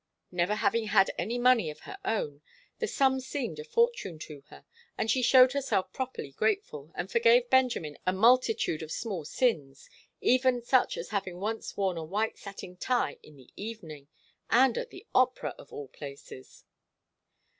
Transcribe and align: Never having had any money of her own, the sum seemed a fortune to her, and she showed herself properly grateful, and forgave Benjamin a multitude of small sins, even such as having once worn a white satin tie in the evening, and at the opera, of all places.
Never 0.31 0.55
having 0.55 0.87
had 0.87 1.11
any 1.19 1.37
money 1.37 1.69
of 1.69 1.81
her 1.81 1.99
own, 2.03 2.41
the 2.79 2.87
sum 2.87 3.19
seemed 3.19 3.59
a 3.59 3.63
fortune 3.63 4.17
to 4.21 4.41
her, 4.47 4.65
and 4.97 5.11
she 5.11 5.21
showed 5.21 5.53
herself 5.53 5.93
properly 5.93 6.31
grateful, 6.31 6.91
and 6.95 7.11
forgave 7.11 7.51
Benjamin 7.51 7.99
a 8.03 8.11
multitude 8.11 8.81
of 8.81 8.91
small 8.91 9.25
sins, 9.25 9.91
even 10.19 10.63
such 10.63 10.97
as 10.97 11.09
having 11.09 11.39
once 11.39 11.77
worn 11.77 11.97
a 11.97 12.03
white 12.03 12.39
satin 12.39 12.77
tie 12.77 13.19
in 13.21 13.35
the 13.35 13.51
evening, 13.55 14.07
and 14.49 14.75
at 14.75 14.89
the 14.89 15.05
opera, 15.13 15.53
of 15.59 15.71
all 15.71 15.87
places. 15.89 16.65